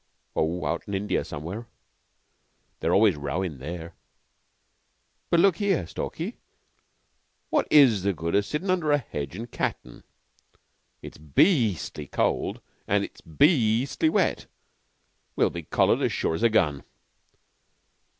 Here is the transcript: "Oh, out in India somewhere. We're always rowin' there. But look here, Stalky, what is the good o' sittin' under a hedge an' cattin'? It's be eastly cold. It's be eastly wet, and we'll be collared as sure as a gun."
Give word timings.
"Oh, 0.35 0.65
out 0.65 0.87
in 0.87 0.95
India 0.95 1.23
somewhere. 1.23 1.67
We're 2.81 2.91
always 2.91 3.15
rowin' 3.15 3.59
there. 3.59 3.93
But 5.29 5.39
look 5.39 5.57
here, 5.57 5.85
Stalky, 5.85 6.37
what 7.51 7.67
is 7.69 8.01
the 8.01 8.11
good 8.11 8.35
o' 8.35 8.41
sittin' 8.41 8.71
under 8.71 8.91
a 8.91 8.97
hedge 8.97 9.35
an' 9.35 9.45
cattin'? 9.45 10.01
It's 11.03 11.19
be 11.19 11.43
eastly 11.45 12.07
cold. 12.07 12.61
It's 12.87 13.21
be 13.21 13.49
eastly 13.49 14.09
wet, 14.09 14.45
and 14.45 14.47
we'll 15.35 15.51
be 15.51 15.61
collared 15.61 16.01
as 16.01 16.11
sure 16.11 16.33
as 16.33 16.41
a 16.41 16.49
gun." 16.49 16.83